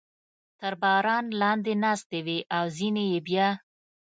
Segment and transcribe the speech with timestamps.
[0.59, 3.47] تر باران لاندې ناستې وې او ځینې یې بیا.